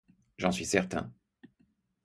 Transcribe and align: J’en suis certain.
J’en 0.39 0.51
suis 0.51 0.65
certain. 0.65 1.13